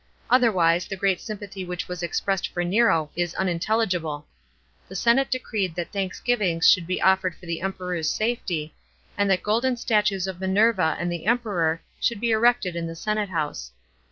[0.31, 4.25] Otherwise the great sympathy which was expressed for Nero is unintelligible.
[4.87, 8.73] The senate decreed that thanksgivings should be offered for the Emperor's safety,
[9.15, 13.29] and that golden statues of Minerva and the Emperor should be erected in the senate
[13.29, 13.73] house.